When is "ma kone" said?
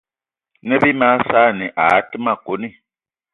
2.25-2.69